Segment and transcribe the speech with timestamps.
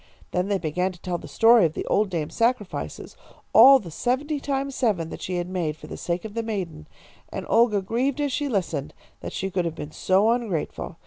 [0.31, 3.15] "Then they began to tell the story of the old dame's sacrifices,
[3.53, 6.87] all the seventy times seven that she had made for the sake of the maiden,
[7.31, 10.97] and Olga grieved as she listened, that she could have been so ungrateful.